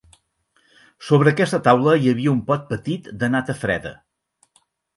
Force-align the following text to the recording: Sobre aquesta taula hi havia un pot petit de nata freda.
Sobre 1.09 1.33
aquesta 1.35 1.59
taula 1.67 1.93
hi 2.05 2.11
havia 2.13 2.33
un 2.33 2.41
pot 2.49 2.67
petit 2.73 3.13
de 3.25 3.33
nata 3.37 3.59
freda. 3.63 3.95